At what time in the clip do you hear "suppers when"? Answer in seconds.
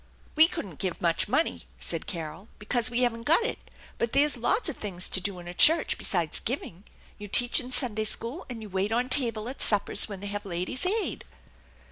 9.61-10.19